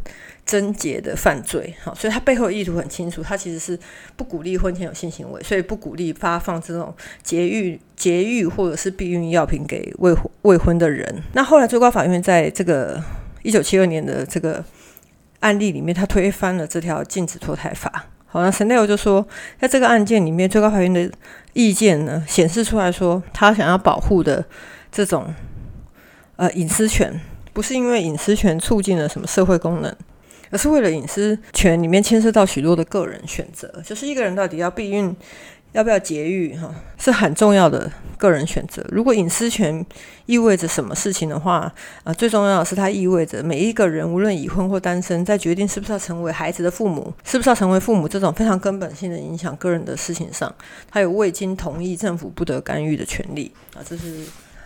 [0.46, 3.76] 贞洁的犯罪，好，所以他背后的意图很清楚，他其实是
[4.14, 11.22] 不鼓励婚前有性行为，所以不鼓励发放这种节育、节育或者是避孕药品给未未婚的人。
[11.32, 13.02] 那后来最高法院在这个
[13.42, 14.64] 一九七二年的这个
[15.40, 18.06] 案例里面，他推翻了这条禁止脱胎法。
[18.26, 19.26] 好，那 Snell 就说，
[19.60, 21.10] 在这个案件里面，最高法院的
[21.54, 24.44] 意见呢，显示出来说，他想要保护的
[24.92, 25.34] 这种
[26.36, 27.20] 呃隐私权，
[27.52, 29.96] 不是因为隐私权促进了什么社会功能。
[30.50, 35.14] 而是为了隐私权里面牵涉到许多的个人选择，就是一个人到底要避孕，
[35.72, 38.84] 要不要节育，哈，是很重要的个人选择。
[38.90, 39.84] 如果隐私权
[40.24, 41.72] 意味着什么事情的话，
[42.04, 50.54] 啊，最重要的是它意味着每一个人，无论已婚或单身，在决定是不是要成为孩子的父母，是不是要成为父母这种非常根本性的影响个人的事情上，
[50.90, 53.52] 他有未经同意政府不得干预的权利。
[53.74, 54.24] 啊，这是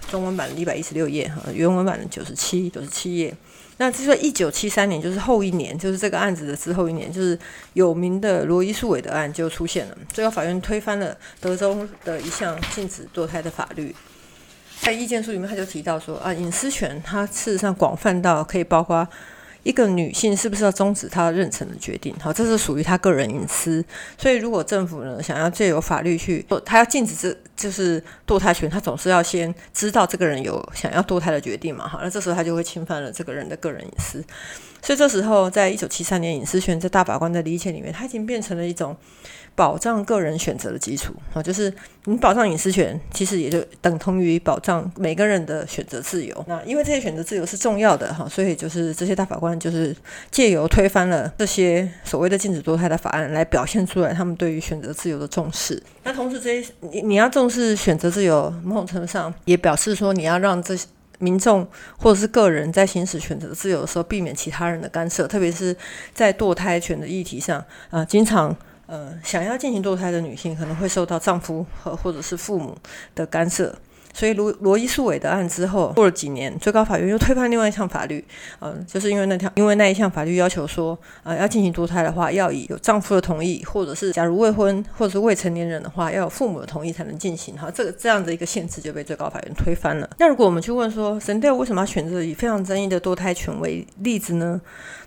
[0.09, 3.35] 中文版的一百一十六页，哈，原文版的九十七九十七页。
[3.81, 7.39] 那就说一九七三年，就是后一年，就是这个案子的之后一年，就是
[7.73, 9.97] 有名的罗伊诉韦德案就出现了。
[10.13, 13.97] 最高法院推翻了德州的一项禁止堕胎的法律。
[14.83, 19.09] 在意见书里面，他就提到说啊，隐私权它事实上广泛到可以包括。
[19.63, 22.15] 一个女性是不是要终止她妊娠的决定？
[22.21, 23.85] 好，这是属于她个人隐私。
[24.17, 31.87] 所以，如果政府呢想要借由法律去，她要禁止这就是堕胎权，她总是要先知道这个人有想要堕胎的决定嘛？
[31.87, 34.25] 好，那这时候她就会侵犯了这个人的个人隐私。
[34.83, 38.97] 所以这时候，在一九七三年隐私权在大法官的理解里面，它已经变成了一种。
[39.55, 41.71] 保障个人选择的基础啊，就是
[42.05, 46.45] 你保障隐私权，其实也就等同于保障每个人的选择自由。
[46.49, 49.95] 那因为这些选择自由是重要的哈，所以就是这些大法官就是
[50.31, 55.83] 借由推翻了这些所谓的禁止堕胎的法案，来表现出来他们对于选择自由的重视。
[56.05, 60.87] 那同时，这些你你要重视选择自由，某种程度上也表示说你要让这些
[61.19, 65.77] 民众或者是个人在行使选择自由的时候，避免其他人的干涉，特别是
[66.15, 68.57] 在堕胎权的议题上啊，经常。
[68.91, 72.77] 呃，想要进行堕胎的女性可能会受到丈夫和或者是父母
[73.15, 73.73] 的干涉，
[74.13, 78.25] 所以罗罗伊诉韦的案之后，过了几年，最高法院又推翻另外一项法律，
[78.61, 90.09] 嗯，就是因为那条，因为那一项法律要求说，呃，要进行堕胎的话，要以有丈夫的同意，或者是假如未婚或者是未成年人的话，要有父母的同意才能进行，哈，这个这样的一个限制就被最高法院推翻了。
[90.19, 94.61] 那如果我们去问说，神调为什么要选择以非常争议的堕胎权为例子呢？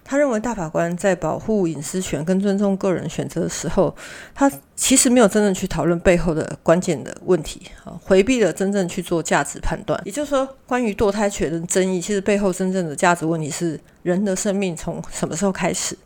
[0.05, 3.95] 他认为大法官在保护隐私权跟尊重个人选择的时候，
[4.35, 9.99] 他其实没有真正去讨论背后的关键的问题，啊，回避了真正去做价值判断。
[10.03, 15.97] 也就是说，关于堕胎权的争议，其实背后真正的价值问题是人的生命从什么时候开始？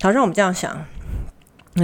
[0.00, 0.84] 好，让我们这样想，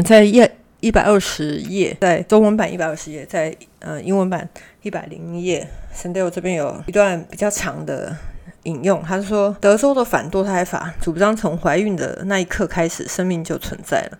[0.04, 0.46] 在一
[0.80, 4.48] 一百二十页，在中文版一百二十页，在呃英文版
[4.82, 5.66] 一百零页。
[5.94, 8.16] Sandel 这边有一段比较长的
[8.62, 14.18] 引用，他说：“德州的反堕胎法主张从怀孕的那一刻开始，生命就存在了，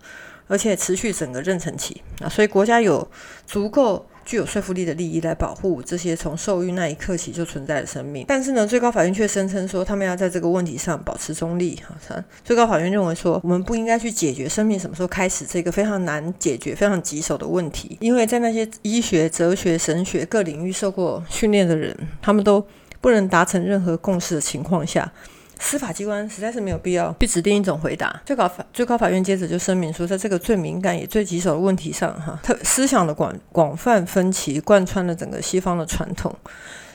[0.49, 3.09] 而且持续整个妊娠期啊，所以国家有
[3.47, 11.75] 足够。”具有说服力的利益来保护这些从受孕那一刻起就存在的生命，但是呢，最高法院却声称说他们要在这个问题上保持中立。
[11.77, 22.63] 哈，最高法院认为说，我们不应该去解决生命什么时候开始这个非常难解决、非常棘手的问题，因为在那些医学、哲学、神学各领域受过训练的人，他们都
[23.01, 25.11] 不能达成任何共识的情况下。
[25.59, 28.21] 司法机关实在是没有必要去指定一种回答。
[28.25, 36.33] 最高法最高法院接着就声明说，在这个最敏感也最棘手的问题上，哈，特思想的广广泛分歧贯穿了整个西方的传统。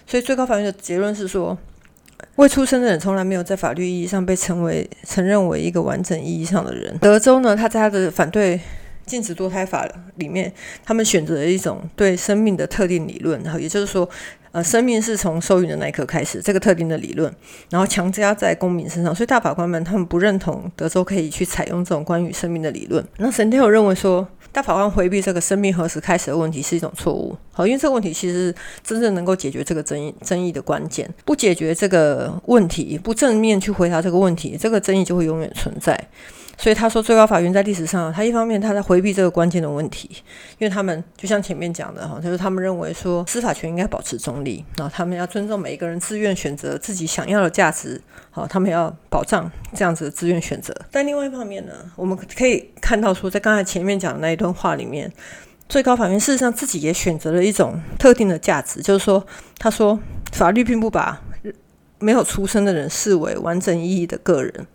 [0.06, 1.56] 所以最高法院的结论是说，
[2.36, 6.96] 未出生的人从来没有在法律意义上被成为承认为一个完整意义上的人。
[6.98, 8.58] 德州呢，他在他的反对
[9.06, 10.52] 禁止堕胎法里面，
[10.84, 14.08] 他们选择了一种对生命的特定理论，然后也就是说。
[14.54, 17.28] 呃，生命是从受孕的那一刻开始，这个特定的理论，
[17.70, 23.04] 然后强加在公民身上，所以大法官们他们不认同德州可以去采用这种关于生命的理论。
[23.16, 27.36] 那神天有认为说，大法官回避这个生命何时开始的问题是一种错误。
[27.50, 36.00] 好，因为这个问题其实真正能够解决这个争议争议的关键，不解决这个问题，不正面去回答这个问题，这个争议就会永远存在。
[36.56, 40.08] 所以他说，最高法院在历史上，他一方面他在回避这个关键的问题，
[40.58, 50.74] 因为他们就像前面讲的哈，就是他们认为说司法权应该保持中立，然后他们要尊重每一个人自愿选择自己想要的价值，好，他们要保障这样子的自愿选择。
[50.90, 55.12] 但另外一方面呢，我们可以看到说，在刚才前面讲的那一段话里面，
[55.68, 59.26] 最高法院事实上自己也选择了一种特定的价值，就是说，
[59.58, 59.98] 他说
[60.32, 61.20] 法律并不把
[61.98, 64.66] 没有出生的人视为完整意义的个人。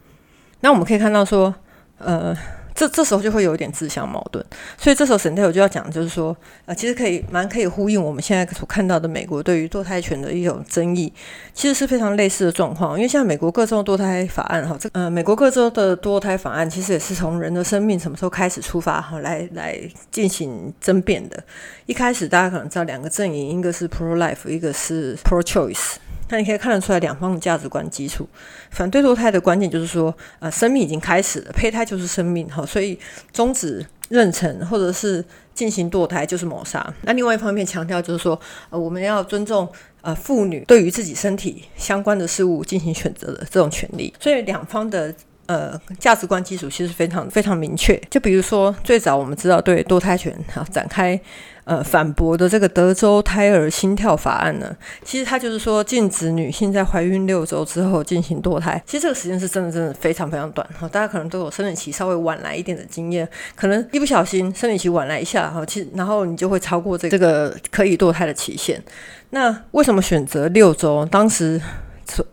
[0.60, 1.56] 那我们可以看到说。
[2.00, 2.36] 呃，
[2.74, 4.44] 这这时候就会有一点自相矛盾，
[4.78, 6.36] 所以这时候沈太友就要讲，就是说，
[6.66, 11.12] 呃，其实可以蛮可以呼应我们现在所看到的美国对于堕胎权的一种争议，
[11.54, 12.96] 其实是非常类似的状况。
[12.98, 19.78] 因为像美国各州堕胎法案哈，这呃，美国各州的堕胎法案其实也是从人的生命什么时候开始出发哈，来来
[20.10, 21.44] 进行争辩的。
[21.86, 25.96] 一开始大家可能知道两个阵营，一个是 pro life，一个是 pro choice。
[26.30, 28.28] 那你可以看得出来两方的价值观基础。
[28.72, 32.98] 反对堕胎的观点就是说，呃，生命已经开始了，胚胎就是生命，哈，所以
[33.34, 36.94] 终止妊娠或者是进行堕胎就是谋杀。
[37.02, 38.40] 那另外一方面强调就是说，
[38.70, 39.68] 呃，我们要尊重
[40.02, 44.14] 呃妇女对于自己身体相关的事物进行选择的这种权利。
[44.20, 45.14] 所以两方的
[45.50, 48.00] 呃价值观基础其实非常非常明确。
[48.10, 51.20] 就比如说最早我们知道对堕胎权哈展开。
[51.66, 58.82] 呃，反驳的这个德州胎儿心跳法案呢，其实它就是说禁止女性在怀孕六周之后进行堕胎。
[58.88, 68.82] 其实这个时间是真的真的非常非常短哈，大家可能都有生理期稍微晚来一点的经验，可能一不小心生理期晚来一下哈，其实然后你就会超过这这个可以堕胎的期限。
[69.30, 71.06] 那为什么选择六周？
[71.06, 71.62] 当时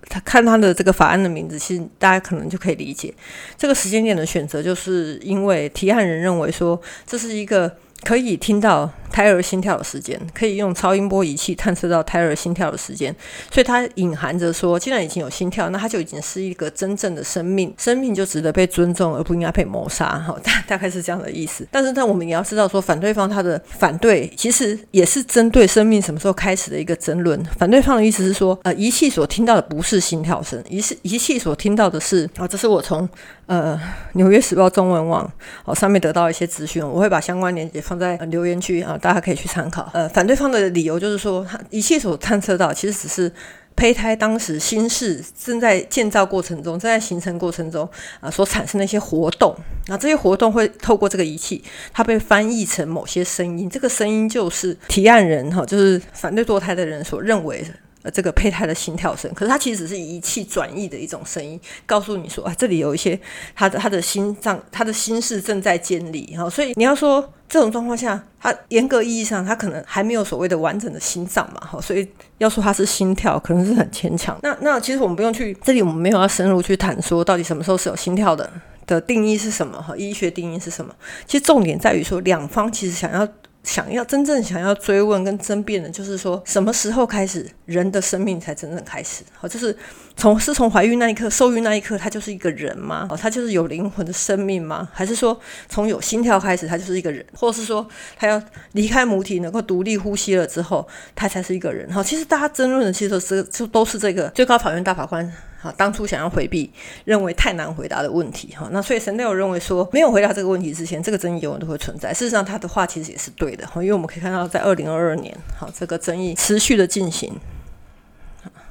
[0.09, 3.13] 他看他的这个法案的名字，其实大家可能就可以理解
[3.57, 7.77] 这个时间点的选择，就是因为提案人认为说这是一个。
[8.05, 13.17] 可以听到胎儿心跳的时间，可以用超音波仪器探测到胎儿心跳的时间，
[13.51, 20.19] 所以它隐含着说，既然已经有心跳，那它就已经是一个真正的生命，生命就值得被尊重，而不应该被谋杀。
[20.19, 21.67] 哈，大大概是这样的意思。
[21.71, 27.43] 但是，呢我们也要知道，说反对方他的反对，其实也是针对生命什么时候开始的一个争论。
[27.59, 33.09] 反对方的意思是说，呃，仪器所听到的不是心跳声，仪是仪器所听到的是，啊，这是我从
[33.47, 33.81] 呃
[34.13, 35.31] 纽约时报中文网
[35.65, 37.81] 哦上面得到一些资讯，我会把相关链接。
[37.81, 39.89] 放在留言区啊，大家可以去参考。
[39.93, 43.33] 呃，反对方的理由就是说，他仪器所探测到，其实只是
[43.77, 47.89] 胚胎当时心室正在建造过程中、正在形成过程中
[48.21, 49.55] 啊所产生的一些活动。
[49.87, 53.71] 那这些活动会透过这个仪器，它被翻译成某些声音。
[53.71, 57.65] 这个声音就是提案人哈，就是反对堕胎的人所认为
[58.11, 63.19] 这个胚胎的心跳声，可是它其实只是仪器转译的一种声音，告诉你说啊，这里有一些
[63.55, 72.07] 他的他的心脏，他的心室正在建立哈，所以你要说这种状况下，它严格意义上，它可能还没有所谓的完整的心脏嘛哈，所以
[72.39, 74.39] 要说它是心跳，可能是很牵强。
[74.43, 78.51] 那那其实我们不用去这里，我们没有要深入去谈说到底什么时候是有心跳的
[78.87, 80.95] 的定义是什么哈，医学定义是什么？
[81.27, 83.27] 其实重点在于说两方其实想要。
[83.67, 89.25] 想要真正想要追问跟争辩的，就是说什么时候开始人的生命才真正开始？
[89.35, 89.77] 好，就是
[90.17, 93.09] 从是从怀孕那一刻、受孕那一刻，他就是一个人吗？
[93.11, 94.89] 哦，他就是有灵魂的生命吗？
[94.93, 95.39] 还是说
[95.69, 97.27] 从有心跳开始，他就是一个人？
[97.35, 97.87] 或是说
[98.17, 98.41] 他要
[98.73, 100.87] 离开母体，能够独立呼吸了之后，
[101.17, 101.91] 他才是一个人？
[101.93, 105.31] 好，其实大家争论的其实都是就都是这个最高法院大法官。
[105.67, 106.71] 哈，当初想要回避，
[107.05, 108.69] 认为太难回答的问题哈。
[108.71, 112.13] 那所以神六认为说，没有回答这个问题之前，这个争议永远都会存在。
[112.15, 117.33] 事实上，他的话其实也是对的哈，因为我们可以看到，在二零二二年，好，这个争议持续的进行。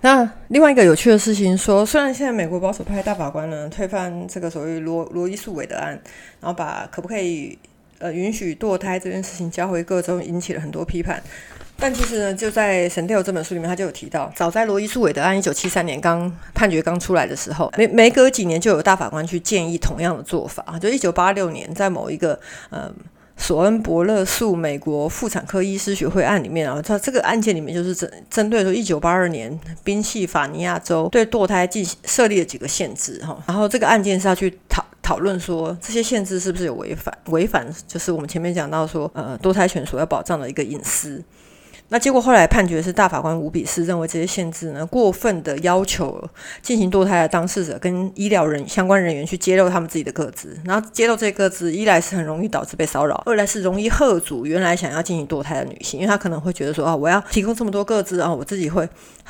[0.01, 5.99] 那另外一个有趣的事情说，虽然现在美国保守派大法官呢推翻这个所谓罗罗伊诉韦德案，
[6.39, 7.57] 然后把可不可以
[7.97, 11.21] 呃允许堕胎这件事情交回各州，引起了很多批判。
[11.77, 22.91] 但其实呢，就在《神调》这本书里面，他就有提到，早在罗伊诉韦德案一九七三年刚判决刚出来的时候，没没隔几年就有大法官去建议同样的做法就一九八六年，在某一个呃。
[23.37, 41.21] 索恩伯勒诉美国妇产科医师学会案里面啊，他这个案件里面就是针针对说一九八二年宾夕法尼亚州对堕胎进行设立了几个限制哈，然后这个案件是要去讨讨论说这些限制是不是有违反违反就是我们前面讲到说呃堕胎权所要保障的一个隐私。
[41.89, 46.19] 那结果后来判决是大法官五比四认为这些限制呢过分的要求
[46.61, 58.89] 进行堕胎的当事者跟医疗人相关人员去揭露他们自己的个资，然后揭露这个个资，一来是很容易导致被骚扰，二来是容易吓阻原来想要进行堕胎的女性，因为她可能会觉得说啊，我要提供这么多个资啊，我自己会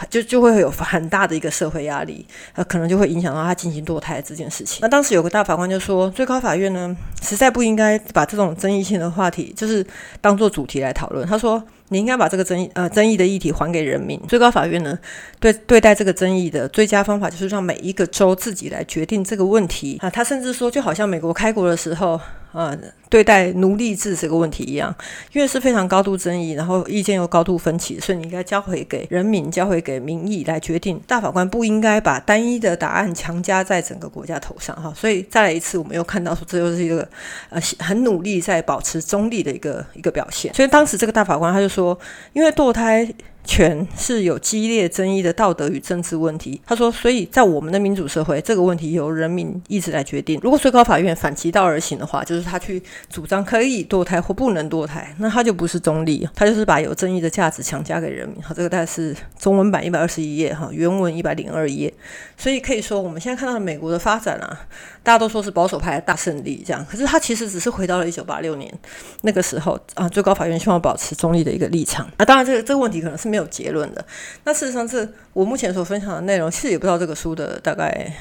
[0.10, 4.80] 就就会有很大的一个社会压力，呃，可能就会影响到她进行堕胎这件事情。
[4.82, 9.86] 那当时有个大法官就说，最高法院呢实在不应该把这种争议性的话题就是
[10.22, 11.28] 当做主题来讨论。
[11.28, 11.62] 他说。
[11.90, 14.20] 你应该把这个争议呃争议的议题还给人民。
[14.28, 14.98] 最高法院呢，
[15.40, 20.10] 对对待这个争议的最佳方法就是让每一个州自己来决定这个问题啊。
[20.10, 22.20] 他甚至说，就好像美国开国的时候。
[22.56, 22.74] 呃，
[23.10, 24.96] 对待奴隶制这个问题一样，
[25.34, 30.98] 因为是非常高度争议，然后意见又高度分歧，所以你应该交回给人民，交回给民意来决定。
[31.06, 34.94] 大法官不应该把单一的答案强加在整个国家头上，哈。
[34.96, 37.06] 所以再来一次，我们又看到说，这又是一个
[37.50, 40.54] 呃很努力在保持中立的一个一个表现。
[40.54, 42.00] 所以当时这个大法官他就说，
[42.32, 43.14] 因为堕胎。
[43.46, 46.60] 权是有激烈争议的道德与政治问题。
[46.66, 50.40] 他说，所以在我们的民主社会，这个问题由人民意志来决定。
[50.44, 58.42] 如果最高法院反其道而行的话，就是他去主张可以堕胎或不能堕胎，那他就不是中立，他就是把有争议的价值强加给人民。
[58.42, 61.94] 好，这个大概是中文版一百二十一页，哈，原文一百零二页。
[62.38, 64.68] 所以可以说，我们现在看到的美国的发展啊，
[65.06, 66.84] 大家都说是保守派的大胜利，这样。
[66.90, 68.74] 可是他其实只是回到了一九八六年
[69.22, 72.10] 那个时候啊，最高法院希望保持中立的一个立场。
[72.18, 74.04] 啊当然，这个这个问题可能是没有结论的。
[74.46, 78.12] 那事实上，是我目前所分享的内容，其实也不知道这个书的大概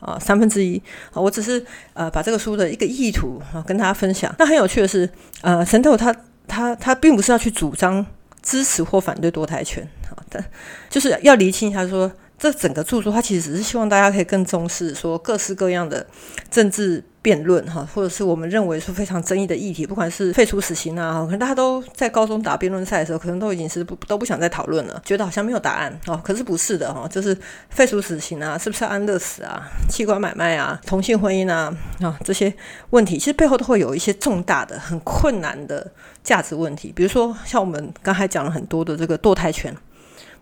[0.00, 0.82] 啊三分之一
[1.12, 1.20] 啊。
[1.20, 1.62] 我只是
[1.92, 4.34] 呃把这个书的一个意图啊跟大家分享。
[4.38, 5.06] 那很有趣的是，
[5.42, 6.10] 呃，神透他
[6.48, 8.06] 他他并不是要去主张
[8.40, 10.42] 支持或反对堕胎权啊，但
[10.88, 12.10] 就是要厘清一下说。
[12.40, 16.04] 这整个著作，它其实只是希望大家可以更重视说各式各样的
[16.50, 26.18] 政治辩论哈，或者是我们认为说非常争议的议题，不管是废除死刑啊，可能大家都在高中打辩论赛的时候，可能都已经是不都不想再讨论了，觉得好像没有答案哦。
[26.24, 27.36] 可是不是的哈，就是
[27.68, 32.50] 废除死刑啊，是不是安乐死啊，器官买卖啊，同性婚姻啊啊这些
[32.88, 35.86] 问题，其实背后都会有一些重大的、很困难的
[36.24, 39.76] 价值问题，比如说像我们刚才讲了很多的这个堕胎权。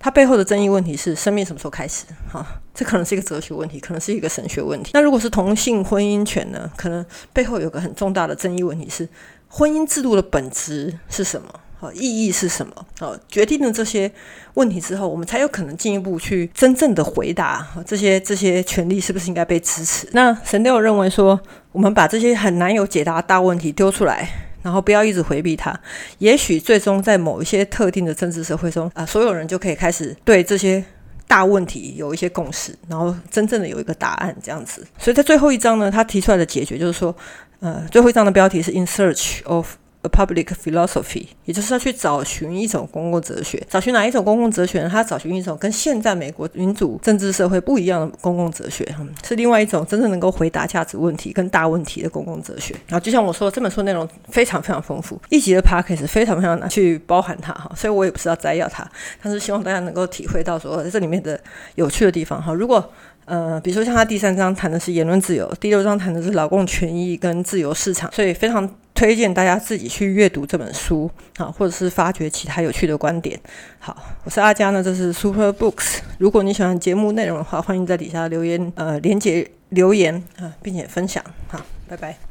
[0.01, 2.05] 它背后的争议问题是生命什么时候开始？
[2.31, 4.93] 哈，这可能是一个哲学问题，可能是一个神学问题。
[4.95, 6.71] 那如果是同性婚姻权呢？
[6.77, 9.09] 可能背后有个很重大的争议问题是
[9.49, 11.49] 婚姻制度的本质是什么？
[11.81, 12.73] 好，意义是什么？
[12.99, 14.11] 好，决定了这些
[14.55, 20.09] 问题之后，我们才有可能进一步去真正的回答这些这些权利是不是应该被支持？
[20.13, 21.41] 那神都有认为说，
[21.73, 24.48] 我们把这些很难有解答大问题丢出来。
[24.69, 25.75] 然后不要一直回避它，
[26.19, 30.85] 也许最终在某一些特定的政治社会中啊，所有人就可以开始对这些
[31.27, 34.87] 大问题有一些共识，然后真正的有一个答案这样子。
[34.99, 37.17] 所以在最后一章呢，他提出来的解决就是说，
[37.61, 39.77] 呃，最后一章的标题是 In Search of。
[40.03, 43.61] A public philosophy，也就是要去找寻一种公共哲学。
[43.69, 44.89] 找寻哪一种公共哲学呢？
[44.89, 48.87] 他找寻一种跟现在美国民主政治社会不一样的公共哲学，
[49.27, 52.73] 是另外一种真正能够回答价值问题跟大问题的公共哲学。
[52.87, 58.89] 然后，就像我说，这本书内容非常非常丰富，一集的 p a c k a g e 非常非常难去包含它哈，所以我也不是要摘要它，
[59.21, 61.39] 但是希望大家能够体会到说这里面的
[61.75, 62.55] 有趣的地方哈。
[62.55, 62.93] 如果
[63.29, 73.39] 呃，比如说像他第三章谈的是言论自由，第六章谈的是劳工权益跟自由市场，所以非常推荐大家自己去阅读这本书啊，或者是发掘其他有趣的观点。
[73.79, 75.99] 好，我是阿佳呢，这是 Super Books。
[76.19, 81.23] 如果你喜欢节目内容的话，欢迎在底下留言，呃，连接留言啊，并且分享。
[81.49, 82.28] 好，拜拜。